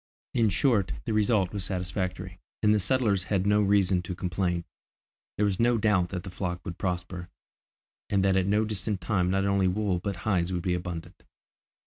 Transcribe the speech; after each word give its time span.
In 0.33 0.49
short, 0.49 0.93
the 1.05 1.13
result 1.13 1.53
was 1.53 1.63
satisfactory, 1.63 2.39
and 2.63 2.73
the 2.73 2.79
settlers 2.79 3.25
had 3.25 3.45
no 3.45 3.61
reason 3.61 4.01
to 4.01 4.15
complain. 4.15 4.65
There 5.37 5.45
was 5.45 5.59
no 5.59 5.77
doubt 5.77 6.09
that 6.09 6.23
the 6.23 6.31
flock 6.31 6.65
would 6.65 6.79
prosper, 6.79 7.29
and 8.09 8.25
that 8.25 8.35
at 8.35 8.47
no 8.47 8.65
distant 8.65 8.99
time 8.99 9.29
not 9.29 9.45
only 9.45 9.67
wool 9.67 9.99
but 9.99 10.15
hides 10.25 10.51
would 10.51 10.63
be 10.63 10.73
abundant. 10.73 11.21